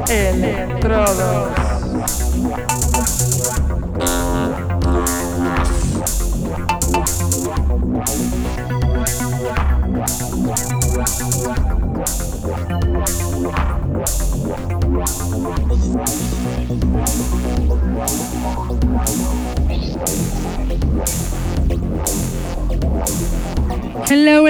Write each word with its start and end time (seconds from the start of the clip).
Electrodos. 0.08 1.56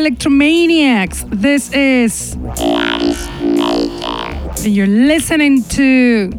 Electromaniacs. 0.07 1.29
This 1.31 1.73
is. 1.73 2.37
And 2.61 3.17
you're 4.65 4.87
listening 4.87 5.65
to. 5.65 6.31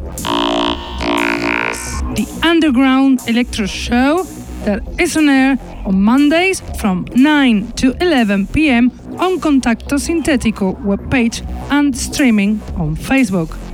The 2.16 2.40
Underground 2.44 3.20
Electro 3.28 3.66
Show 3.66 4.24
that 4.64 4.82
is 4.98 5.18
on 5.18 5.28
air 5.28 5.60
on 5.86 6.02
Mondays 6.02 6.62
from 6.80 7.06
9 7.14 7.74
to 7.74 7.94
11 8.00 8.48
pm 8.48 8.90
on 9.20 9.42
Contacto 9.42 10.00
Sintetico 10.00 10.74
webpage 10.84 11.46
and 11.70 11.96
streaming 11.96 12.62
on 12.78 12.96
Facebook. 12.96 13.67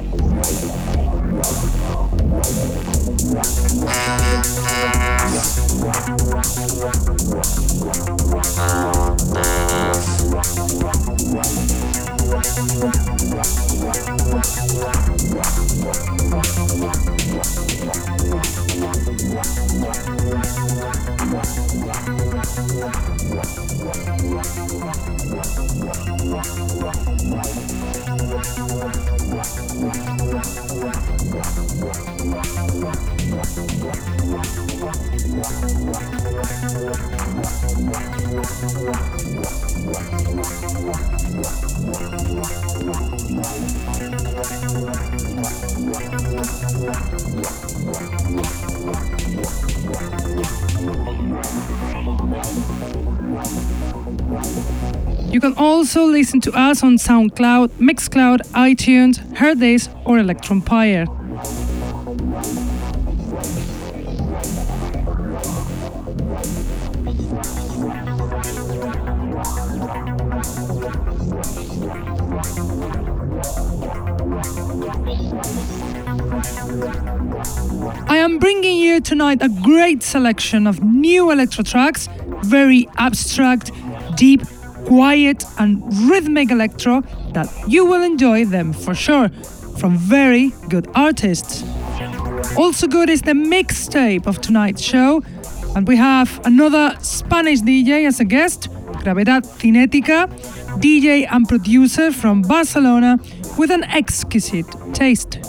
Listen 56.24 56.40
to 56.40 56.54
us 56.58 56.82
on 56.84 56.96
SoundCloud, 56.96 57.68
Mixcloud, 57.80 58.40
iTunes, 58.54 59.16
Hearthis, 59.34 59.90
or 60.06 60.20
Electronpire. 60.20 61.06
I 78.08 78.16
am 78.16 78.40
bringing 78.40 78.78
you 78.78 79.02
tonight 79.02 79.40
a 79.42 79.50
great 79.50 80.02
selection 80.02 80.68
of 80.68 80.82
new 80.82 81.32
electro 81.32 81.66
tracks, 81.66 82.08
very 82.44 82.88
abstract, 82.96 83.72
deep, 84.16 84.42
quiet, 84.94 85.44
and 85.58 85.82
rhythmic 86.08 86.52
electro 86.52 87.02
that 87.34 87.48
you 87.68 87.84
will 87.84 88.04
enjoy 88.04 88.46
them 88.46 88.72
for 88.72 88.94
sure 88.94 89.28
from 89.80 89.98
very 89.98 90.52
good 90.70 90.88
artists. 90.94 91.64
Also, 92.56 92.86
good 92.88 93.10
is 93.10 93.24
the 93.24 93.34
mixtape 93.34 94.28
of 94.28 94.40
tonight's 94.40 94.84
show, 94.84 95.24
and 95.76 95.88
we 95.88 95.96
have 95.96 96.30
another 96.46 96.96
Spanish 97.02 97.62
DJ 97.62 98.06
as 98.06 98.20
a 98.20 98.26
guest, 98.26 98.70
Gravedad 99.04 99.44
Cinética, 99.60 100.28
DJ 100.80 101.28
and 101.32 101.50
producer 101.50 102.12
from 102.12 102.44
Barcelona 102.44 103.18
with 103.58 103.72
an 103.72 103.84
exquisite 103.86 104.68
taste. 104.94 105.40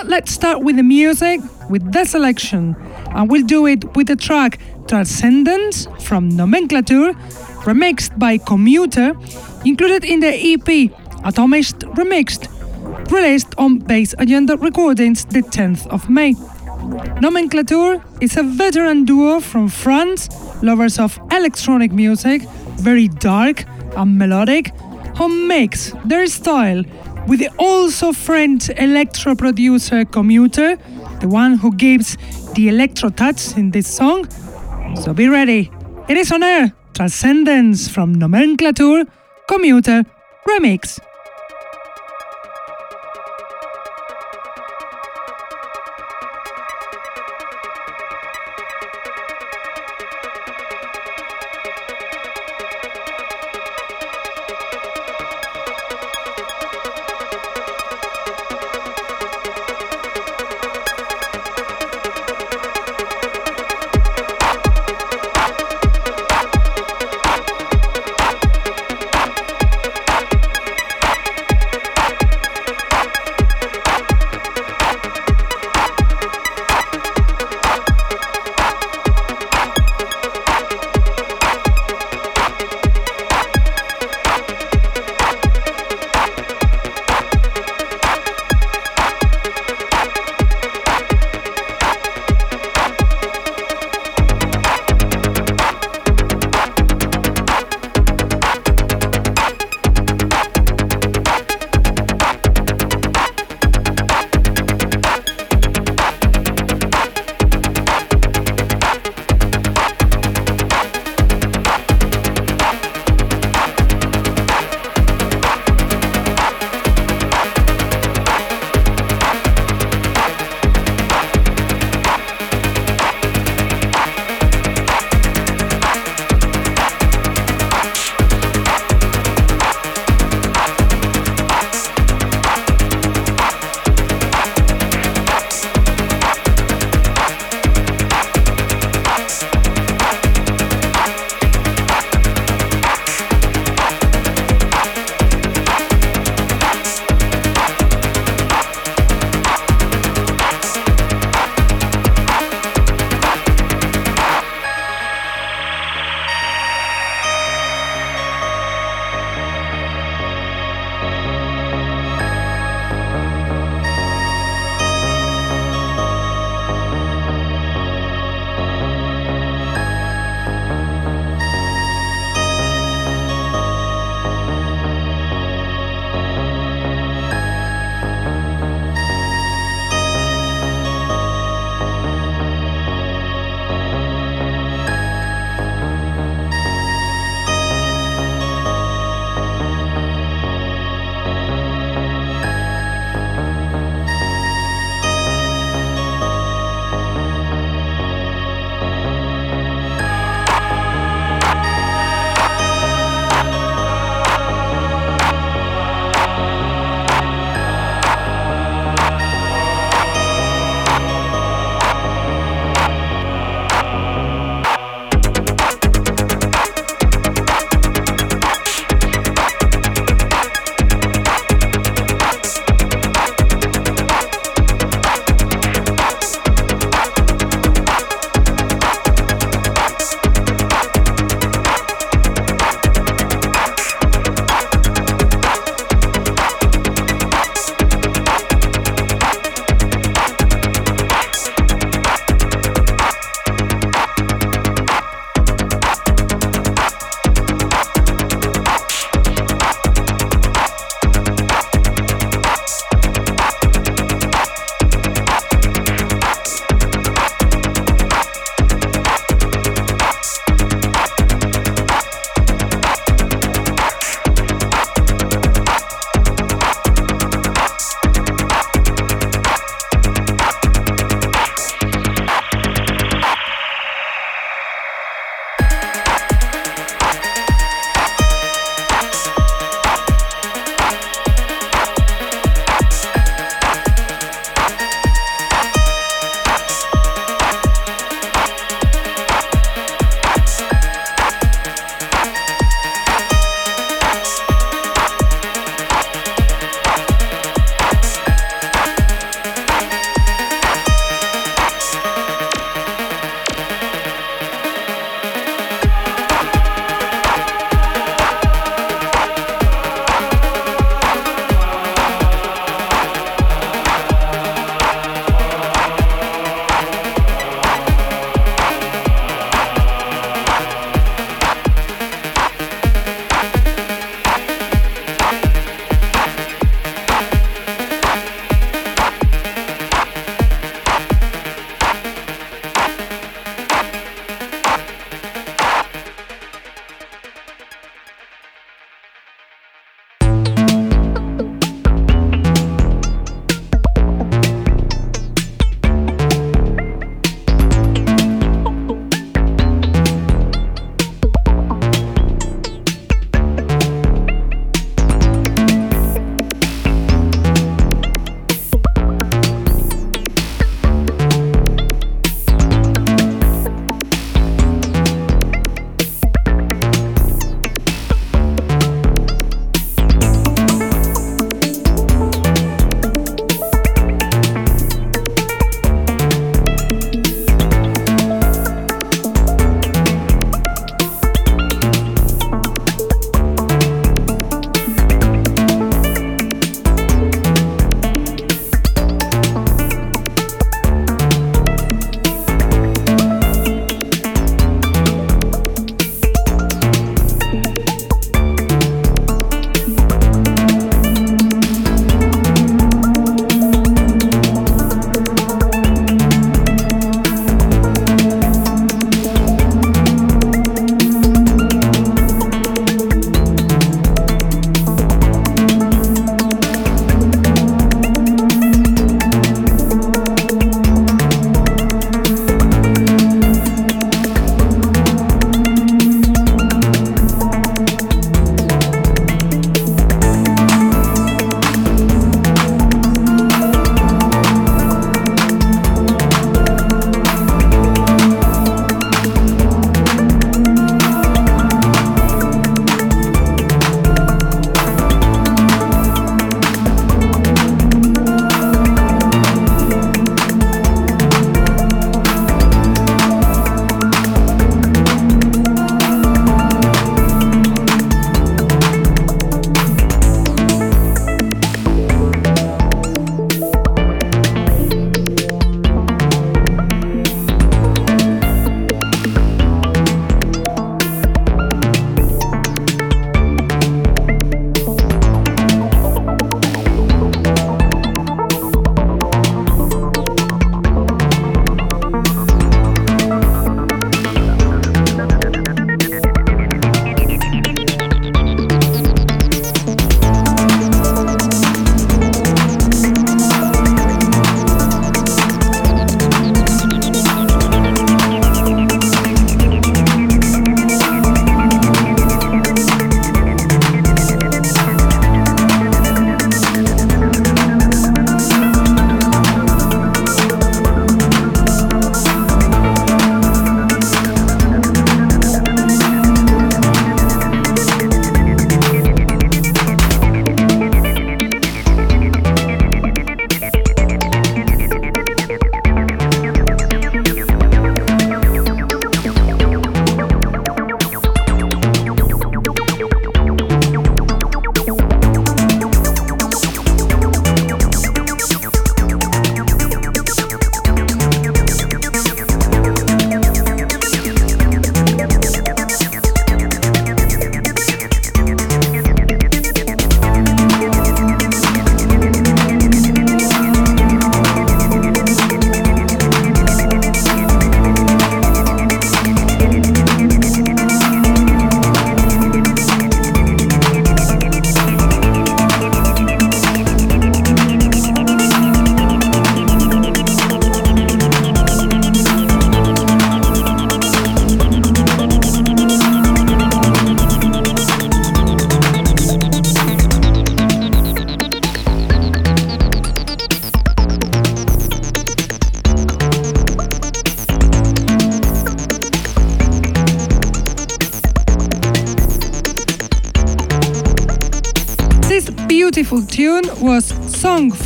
But 0.00 0.08
let's 0.08 0.32
start 0.32 0.62
with 0.62 0.76
the 0.76 0.82
music, 0.82 1.42
with 1.68 1.92
the 1.92 2.06
selection, 2.06 2.74
and 3.14 3.28
we'll 3.28 3.44
do 3.44 3.66
it 3.66 3.84
with 3.94 4.06
the 4.06 4.16
track 4.16 4.58
Transcendence 4.88 5.88
from 6.00 6.30
Nomenclature, 6.30 7.12
remixed 7.66 8.18
by 8.18 8.38
Commuter, 8.38 9.14
included 9.66 10.06
in 10.06 10.20
the 10.20 10.32
EP 10.32 10.90
Atomist 11.22 11.80
Remixed, 11.96 12.48
released 13.12 13.54
on 13.58 13.78
Bass 13.80 14.14
Agenda 14.18 14.56
Recordings 14.56 15.26
the 15.26 15.42
10th 15.42 15.86
of 15.88 16.08
May. 16.08 16.32
Nomenclature 17.20 18.02
is 18.22 18.38
a 18.38 18.42
veteran 18.42 19.04
duo 19.04 19.38
from 19.38 19.68
France, 19.68 20.30
lovers 20.62 20.98
of 20.98 21.20
electronic 21.30 21.92
music, 21.92 22.40
very 22.78 23.08
dark 23.08 23.66
and 23.98 24.18
melodic, 24.18 24.74
who 25.18 25.28
makes 25.46 25.92
their 26.06 26.26
style 26.26 26.84
with 27.26 27.40
the 27.40 27.50
also 27.58 28.12
French 28.12 28.70
electro 28.70 29.34
producer 29.34 30.04
Commuter, 30.04 30.76
the 31.20 31.28
one 31.28 31.54
who 31.54 31.74
gives 31.74 32.16
the 32.54 32.68
electro 32.68 33.10
touch 33.10 33.56
in 33.56 33.70
this 33.70 33.86
song. 33.86 34.28
So 35.02 35.12
be 35.12 35.28
ready. 35.28 35.70
It 36.08 36.16
is 36.16 36.32
on 36.32 36.42
air. 36.42 36.72
Transcendence 36.94 37.88
from 37.88 38.14
Nomenclature, 38.14 39.04
Commuter, 39.48 40.04
Remix. 40.46 40.98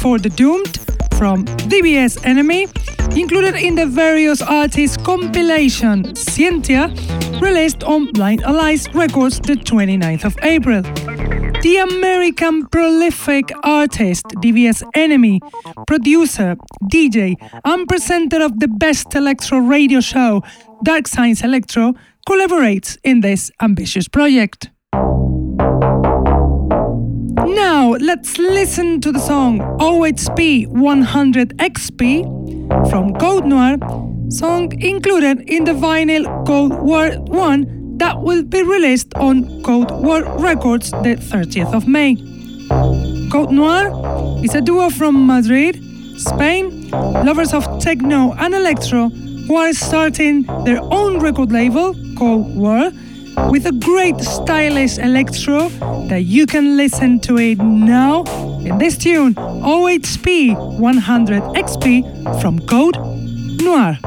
For 0.04 0.18
the 0.18 0.28
Doomed 0.28 0.80
from 1.14 1.46
DBS 1.46 2.26
Enemy, 2.26 2.66
included 3.16 3.54
in 3.54 3.74
the 3.74 3.86
various 3.86 4.42
artists 4.42 4.98
compilation 4.98 6.14
Scientia, 6.14 6.92
released 7.40 7.82
on 7.84 8.12
Blind 8.12 8.42
Allies 8.42 8.86
Records 8.94 9.40
the 9.40 9.54
29th 9.54 10.26
of 10.26 10.36
April. 10.42 10.82
The 11.62 11.78
American 11.78 12.66
prolific 12.66 13.50
artist 13.62 14.26
DBS 14.42 14.82
Enemy, 14.92 15.40
producer, 15.86 16.56
DJ, 16.92 17.36
and 17.64 17.88
presenter 17.88 18.44
of 18.44 18.60
the 18.60 18.68
best 18.68 19.14
electro 19.14 19.56
radio 19.56 20.00
show, 20.00 20.42
Dark 20.82 21.08
Science 21.08 21.42
Electro, 21.42 21.94
collaborates 22.28 22.98
in 23.04 23.20
this 23.20 23.50
ambitious 23.62 24.06
project. 24.06 24.68
Let's 28.14 28.38
listen 28.38 29.00
to 29.00 29.10
the 29.10 29.18
song 29.18 29.58
OHP 29.80 30.68
100XP 30.68 32.88
from 32.88 33.12
Code 33.14 33.44
Noir, 33.44 33.76
song 34.30 34.70
included 34.80 35.40
in 35.50 35.64
the 35.64 35.72
vinyl 35.72 36.46
Cold 36.46 36.80
War 36.80 37.10
1 37.10 37.98
that 37.98 38.22
will 38.22 38.44
be 38.44 38.62
released 38.62 39.12
on 39.16 39.64
Cold 39.64 39.90
War 39.90 40.22
Records 40.38 40.92
the 40.92 41.16
30th 41.16 41.74
of 41.74 41.88
May. 41.88 42.14
Code 43.32 43.50
Noir 43.50 43.90
is 44.44 44.54
a 44.54 44.60
duo 44.60 44.90
from 44.90 45.26
Madrid, 45.26 45.82
Spain, 46.16 46.90
lovers 46.90 47.52
of 47.52 47.66
techno 47.80 48.32
and 48.38 48.54
electro 48.54 49.08
who 49.08 49.56
are 49.56 49.72
starting 49.72 50.44
their 50.64 50.80
own 50.80 51.18
record 51.18 51.50
label, 51.50 51.96
Cold 52.16 52.56
War 52.56 52.92
with 53.50 53.66
a 53.66 53.72
great 53.72 54.20
stylish 54.20 54.98
electro 54.98 55.68
that 56.08 56.22
you 56.22 56.46
can 56.46 56.76
listen 56.76 57.18
to 57.20 57.38
it 57.38 57.58
now 57.58 58.24
in 58.64 58.78
this 58.78 58.96
tune 58.96 59.34
OHP 59.34 60.78
100 60.78 61.42
XP 61.42 62.40
from 62.40 62.58
Code 62.60 62.96
Noir. 63.62 63.98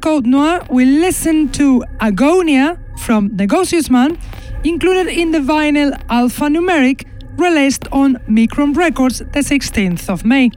Code 0.00 0.26
Noir, 0.26 0.64
we 0.70 0.84
listen 0.84 1.48
to 1.50 1.84
Agonia 2.00 2.78
from 2.98 3.36
Negocius 3.36 3.90
Man, 3.90 4.18
included 4.64 5.06
in 5.08 5.32
the 5.32 5.38
vinyl 5.38 5.92
Alphanumeric, 6.06 7.06
released 7.38 7.86
on 7.92 8.16
Micron 8.28 8.76
Records 8.76 9.18
the 9.18 9.40
16th 9.40 10.08
of 10.08 10.24
May. 10.24 10.50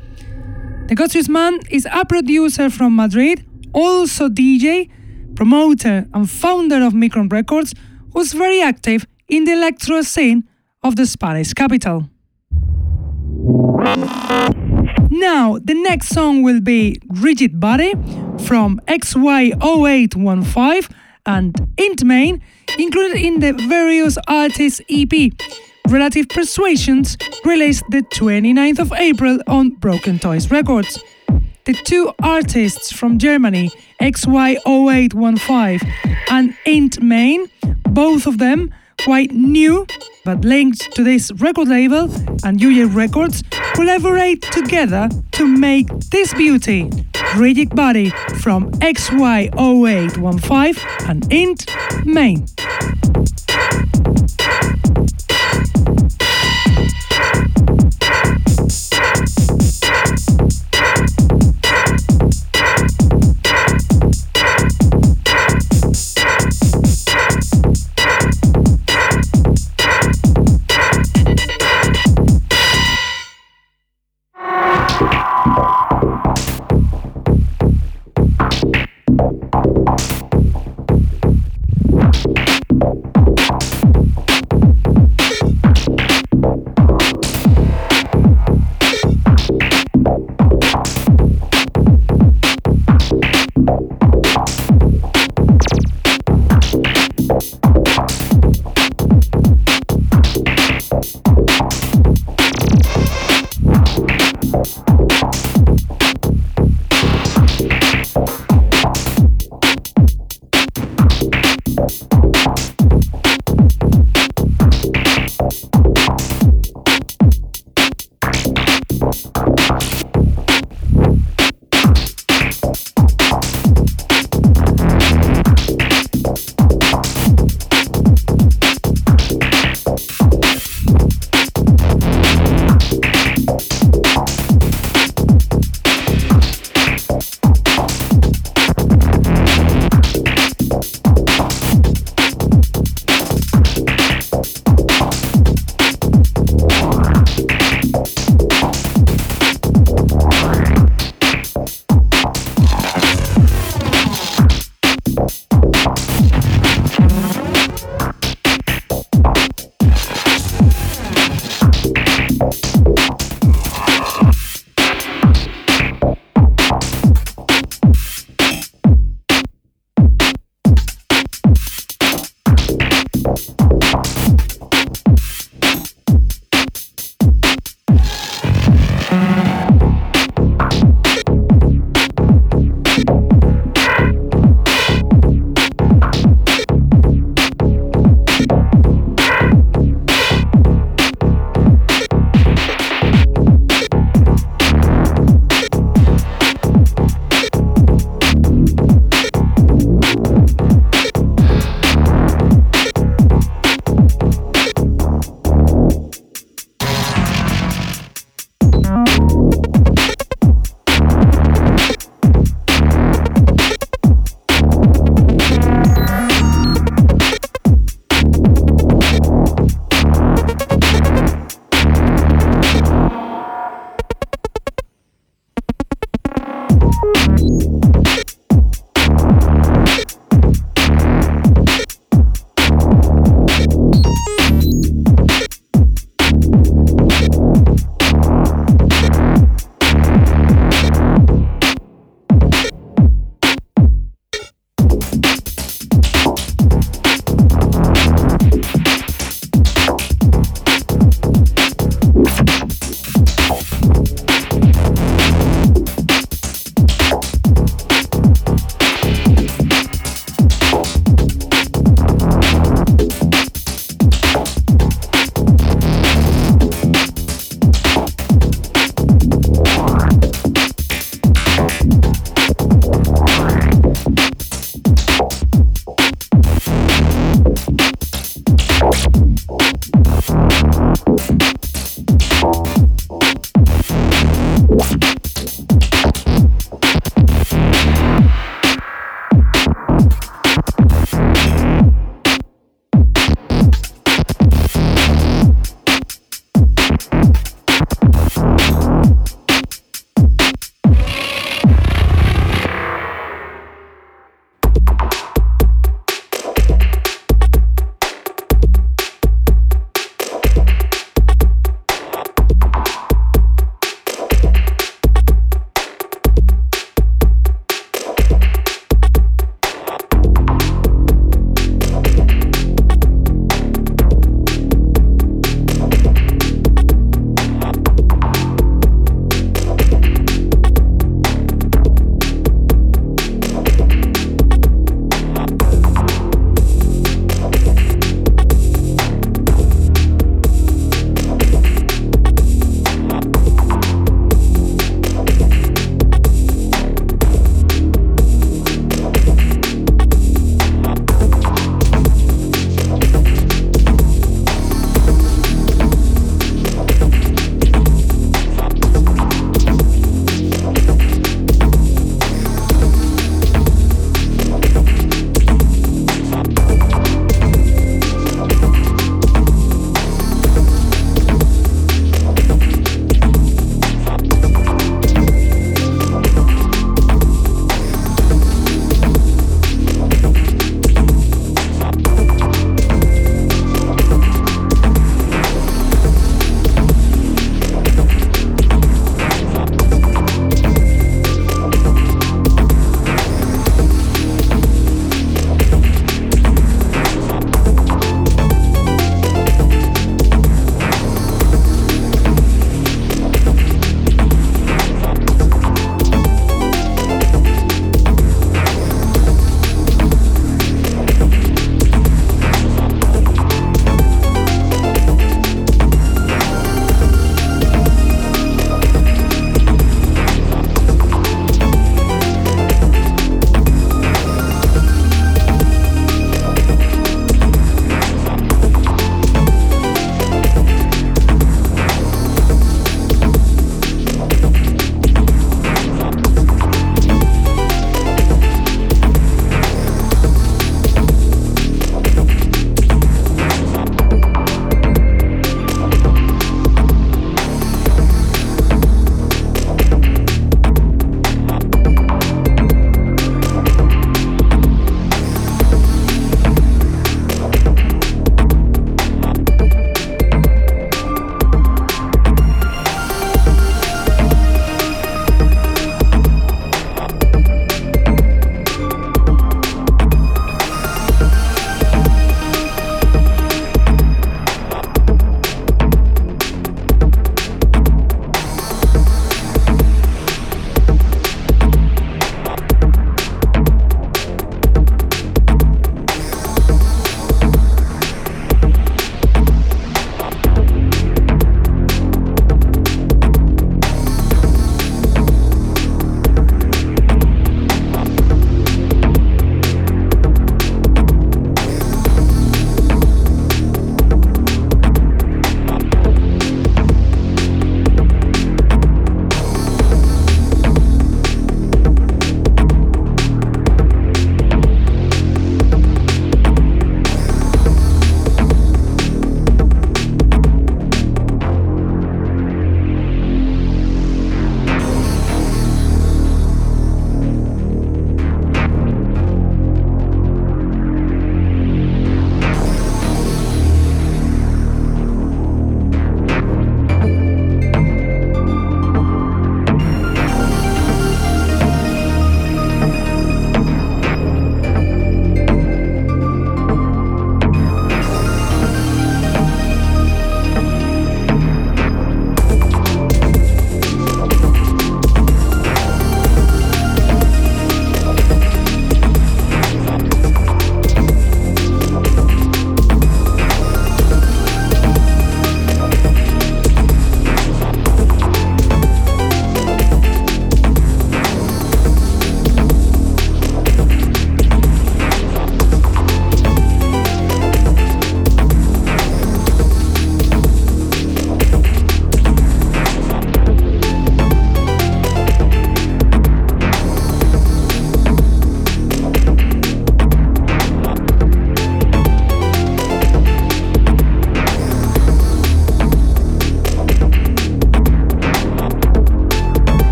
Negocius 0.90 1.30
Man 1.30 1.60
is 1.70 1.88
a 1.92 2.06
producer 2.06 2.70
from 2.70 2.96
Madrid, 2.96 3.46
also 3.74 4.28
DJ, 4.28 4.90
promoter, 5.36 6.08
and 6.14 6.30
founder 6.30 6.84
of 6.84 6.94
Micron 6.94 7.32
Records, 7.32 7.74
who's 8.14 8.34
very 8.34 8.62
active 8.62 9.06
in 9.28 9.46
the 9.46 9.54
electro 9.54 10.02
scene 10.02 10.48
of 10.84 10.96
the 10.96 11.06
Spanish 11.06 11.54
capital. 11.54 12.10
Now, 15.10 15.58
the 15.60 15.74
next 15.76 16.10
song 16.10 16.42
will 16.42 16.62
be 16.62 16.98
Rigid 17.10 17.60
Body 17.60 17.94
from 18.42 18.80
XY0815 18.88 20.92
and 21.26 21.54
Intmain 21.78 22.42
included 22.78 23.18
in 23.18 23.40
the 23.40 23.54
various 23.68 24.18
artists 24.28 24.82
EP. 24.90 25.32
Relative 25.88 26.28
Persuasions 26.30 27.18
released 27.46 27.84
the 27.90 28.02
29th 28.02 28.80
of 28.80 28.92
April 28.94 29.40
on 29.48 29.72
Broken 29.72 30.20
Toys 30.20 30.52
Records. 30.52 31.04
The 31.66 31.74
two 31.74 32.12
artists 32.22 32.92
from 32.92 33.18
Germany, 33.18 33.72
XY0815 34.02 35.82
and 36.30 36.54
Intmain, 36.66 37.50
both 37.84 38.26
of 38.26 38.40
them 38.40 38.74
quite 39.04 39.32
new 39.32 39.86
but 40.24 40.46
linked 40.46 40.94
to 40.96 41.04
this 41.04 41.32
record 41.34 41.68
label 41.68 42.04
and 42.44 42.60
UJ 42.60 42.96
Records, 42.96 43.44
collaborate 43.74 44.42
together 44.44 45.10
to 45.32 45.48
make 45.48 45.88
this 46.12 46.34
beauty, 46.34 46.90
Rigid 47.38 47.76
Body 47.76 48.10
from 48.42 48.72
XY0815 48.72 51.10
and 51.10 51.32
Int 51.32 51.66
Main. 52.06 52.46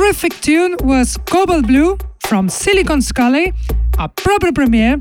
Terrific 0.00 0.40
tune 0.40 0.76
was 0.80 1.18
Cobalt 1.26 1.66
Blue 1.66 1.98
from 2.20 2.48
Silicon 2.48 3.02
Scally, 3.02 3.52
a 3.98 4.08
proper 4.08 4.50
premiere, 4.50 4.98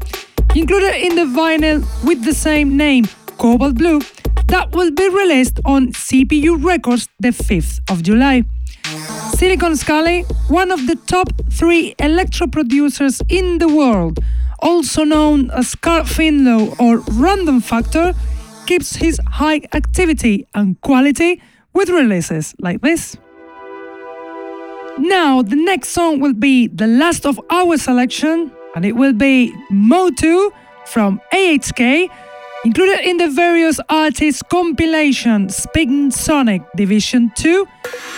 included 0.53 0.93
in 0.93 1.15
the 1.15 1.23
vinyl 1.23 1.79
with 2.05 2.25
the 2.25 2.33
same 2.33 2.75
name, 2.75 3.05
Cobalt 3.37 3.75
Blue, 3.75 4.01
that 4.47 4.73
will 4.73 4.91
be 4.91 5.07
released 5.07 5.61
on 5.63 5.93
CPU 5.93 6.61
Records 6.61 7.07
the 7.17 7.29
5th 7.29 7.79
of 7.89 8.03
July. 8.03 8.43
Silicon 9.37 9.77
Scally, 9.77 10.23
one 10.49 10.69
of 10.69 10.85
the 10.85 10.97
top 11.07 11.29
three 11.49 11.95
electro 11.97 12.47
producers 12.47 13.21
in 13.29 13.59
the 13.59 13.69
world, 13.69 14.19
also 14.61 15.05
known 15.05 15.49
as 15.51 15.75
Carl 15.75 16.03
Finlow 16.03 16.77
or 16.77 16.97
Random 17.13 17.61
Factor, 17.61 18.13
keeps 18.65 18.97
his 18.97 19.17
high 19.25 19.61
activity 19.71 20.45
and 20.53 20.79
quality 20.81 21.41
with 21.73 21.87
releases 21.87 22.53
like 22.59 22.81
this. 22.81 23.15
Now, 25.09 25.41
the 25.41 25.55
next 25.55 25.89
song 25.89 26.19
will 26.19 26.35
be 26.35 26.67
the 26.67 26.85
last 26.85 27.25
of 27.25 27.41
our 27.49 27.77
selection, 27.79 28.51
and 28.75 28.85
it 28.85 28.91
will 28.91 29.13
be 29.13 29.51
Mo2 29.71 30.51
from 30.85 31.19
AHK, 31.33 32.07
included 32.63 32.99
in 33.09 33.17
the 33.17 33.27
various 33.27 33.79
artists 33.89 34.43
compilation 34.43 35.49
Spin 35.49 36.11
Sonic 36.11 36.61
Division 36.75 37.31
2, 37.35 37.67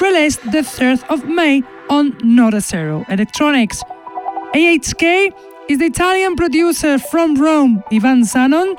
released 0.01 0.43
the 0.51 0.63
3rd 0.63 1.01
of 1.09 1.23
May 1.29 1.63
on 1.89 2.17
Nota 2.25 2.59
Zero 2.59 3.05
Electronics. 3.07 3.81
AHK 4.53 5.33
is 5.69 5.77
the 5.79 5.85
Italian 5.85 6.35
producer 6.35 6.99
from 6.99 7.35
Rome, 7.35 7.85
Ivan 7.89 8.23
Zanon, 8.23 8.77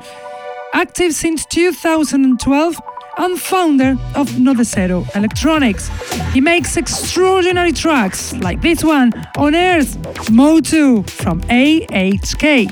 active 0.75 1.13
since 1.15 1.47
2012 1.47 2.79
and 3.17 3.39
founder 3.39 3.97
of 4.15 4.29
Novecero 4.31 5.03
Electronics. 5.15 5.89
He 6.33 6.41
makes 6.41 6.77
extraordinary 6.77 7.71
tracks 7.71 8.33
like 8.33 8.61
this 8.61 8.83
one 8.83 9.11
on 9.37 9.55
Earth, 9.55 9.97
Mo2 10.29 11.09
from 11.09 11.41
AHK. 11.43 12.69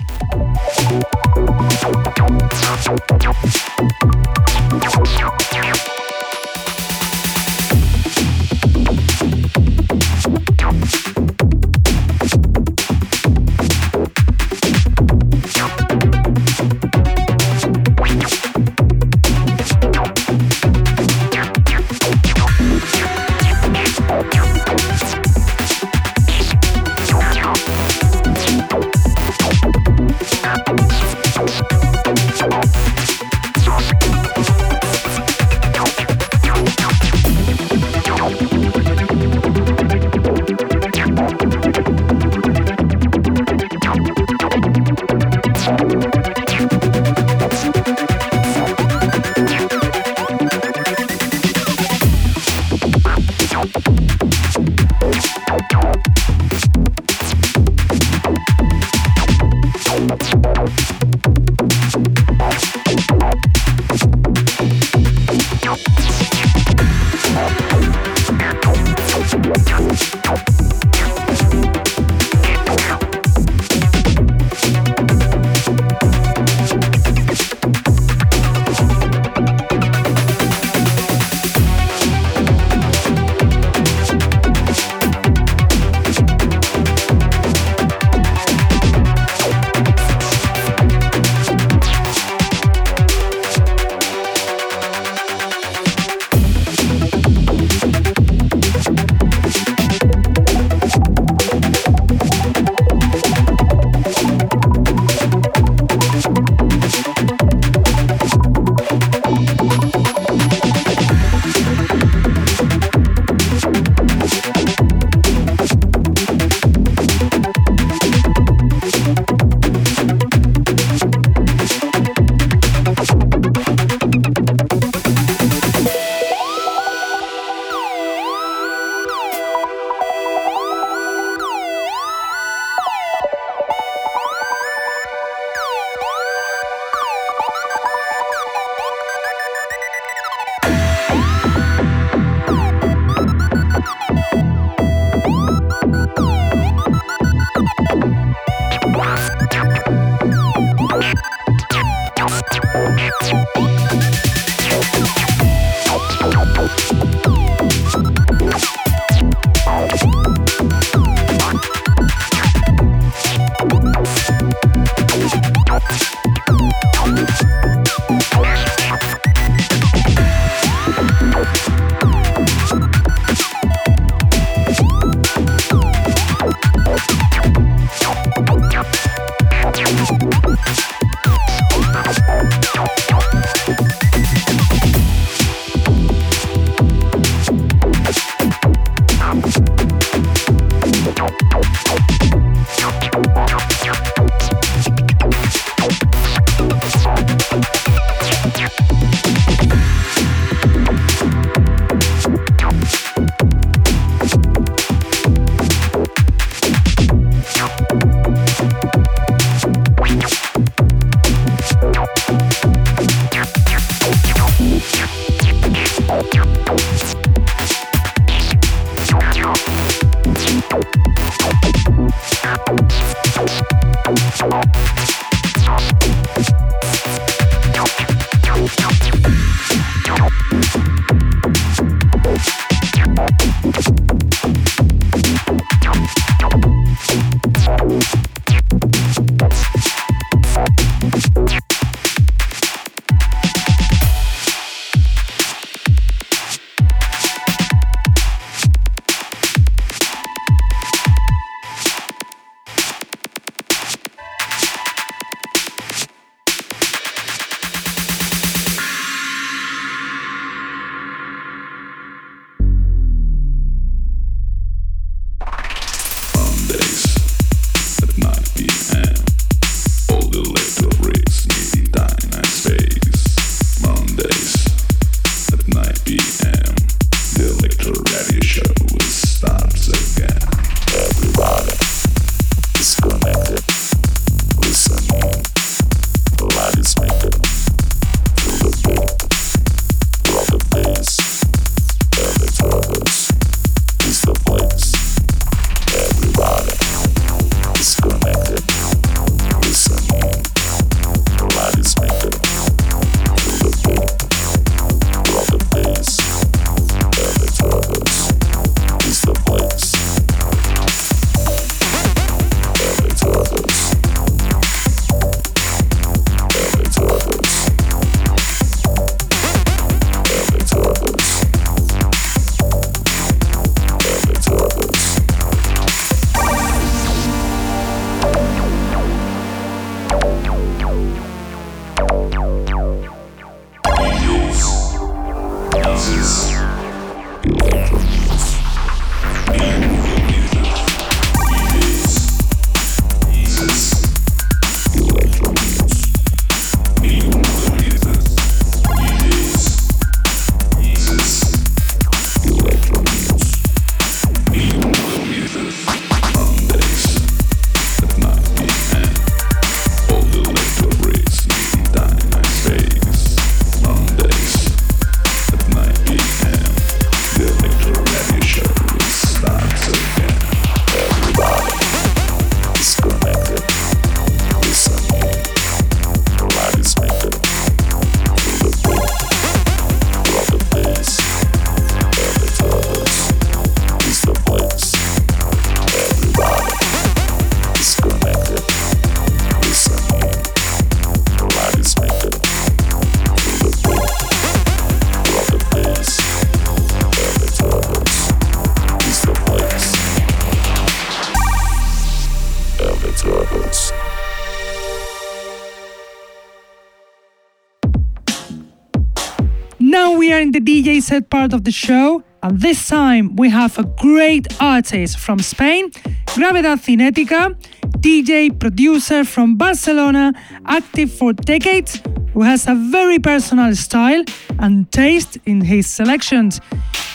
Set 411.11 411.29
part 411.29 411.51
of 411.51 411.65
the 411.65 411.71
show, 411.73 412.23
and 412.41 412.61
this 412.61 412.87
time 412.87 413.35
we 413.35 413.49
have 413.49 413.77
a 413.77 413.83
great 413.83 414.47
artist 414.61 415.19
from 415.19 415.39
Spain, 415.39 415.91
Gravedad 416.37 416.79
Cinética, 416.79 417.53
DJ 417.99 418.57
producer 418.57 419.25
from 419.25 419.57
Barcelona, 419.57 420.31
active 420.67 421.11
for 421.11 421.33
decades, 421.33 422.01
who 422.33 422.43
has 422.43 422.65
a 422.65 422.75
very 422.75 423.19
personal 423.19 423.75
style 423.75 424.23
and 424.59 424.89
taste 424.93 425.37
in 425.45 425.59
his 425.59 425.85
selections. 425.85 426.61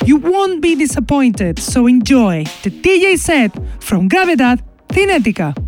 You 0.05 0.17
won't 0.17 0.61
be 0.61 0.75
disappointed, 0.75 1.59
so 1.59 1.87
enjoy 1.87 2.45
the 2.65 2.71
DJ 2.71 3.19
set 3.19 3.51
from 3.83 4.11
Gravedad 4.11 4.61
Cinética. 4.89 5.66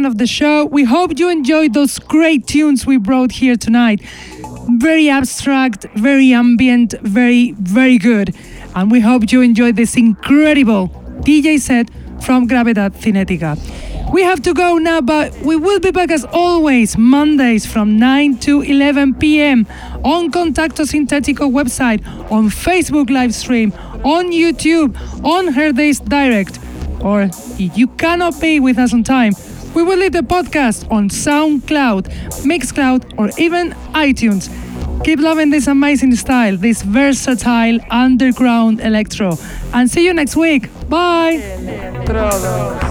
End 0.00 0.06
of 0.06 0.16
the 0.16 0.26
show. 0.26 0.64
We 0.64 0.84
hope 0.84 1.18
you 1.18 1.28
enjoyed 1.28 1.74
those 1.74 1.98
great 1.98 2.46
tunes 2.46 2.86
we 2.86 2.96
brought 2.96 3.32
here 3.32 3.56
tonight. 3.56 4.00
Very 4.78 5.10
abstract, 5.10 5.84
very 5.94 6.32
ambient, 6.32 6.94
very, 7.02 7.52
very 7.58 7.98
good. 7.98 8.34
And 8.74 8.90
we 8.90 9.00
hope 9.00 9.30
you 9.30 9.42
enjoyed 9.42 9.76
this 9.76 9.96
incredible 9.96 10.88
DJ 11.28 11.60
set 11.60 11.90
from 12.22 12.48
Gravedad 12.48 12.92
Cinetica. 13.02 13.52
We 14.10 14.22
have 14.22 14.40
to 14.42 14.54
go 14.54 14.78
now, 14.78 15.02
but 15.02 15.36
we 15.40 15.56
will 15.56 15.80
be 15.80 15.90
back 15.90 16.10
as 16.10 16.24
always 16.32 16.96
Mondays 16.96 17.66
from 17.66 17.98
9 17.98 18.38
to 18.38 18.62
11 18.62 19.16
p.m. 19.16 19.66
on 20.02 20.30
Contacto 20.30 20.84
Sintetico 20.92 21.46
website, 21.52 22.00
on 22.30 22.48
Facebook 22.48 23.10
live 23.10 23.34
stream, 23.34 23.72
on 24.02 24.32
YouTube, 24.32 24.96
on 25.22 25.48
Herdays 25.52 26.02
Direct 26.02 26.58
or 27.02 27.22
if 27.22 27.76
you 27.78 27.86
cannot 27.86 28.40
be 28.40 28.60
with 28.60 28.78
us 28.78 28.92
on 28.92 29.02
time, 29.02 29.32
we 29.74 29.82
will 29.84 29.98
leave 29.98 30.12
the 30.12 30.22
podcast 30.22 30.90
on 30.90 31.08
SoundCloud, 31.08 32.08
Mixcloud, 32.44 33.18
or 33.18 33.30
even 33.38 33.70
iTunes. 33.94 34.50
Keep 35.04 35.20
loving 35.20 35.50
this 35.50 35.66
amazing 35.66 36.14
style, 36.16 36.56
this 36.56 36.82
versatile 36.82 37.78
underground 37.90 38.80
electro. 38.80 39.36
And 39.72 39.90
see 39.90 40.04
you 40.04 40.12
next 40.12 40.36
week. 40.36 40.68
Bye. 40.88 41.40
Electrodos. 42.04 42.90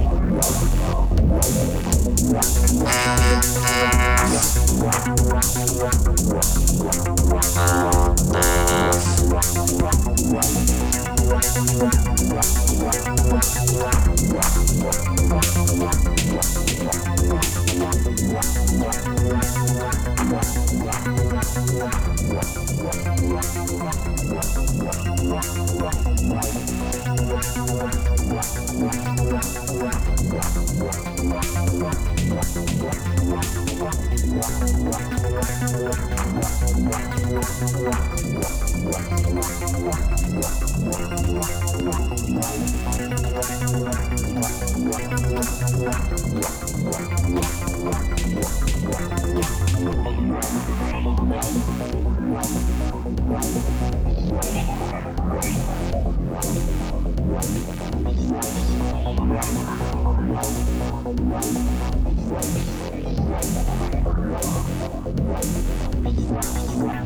Wow. 25.81 26.10
Wow. 66.81 67.00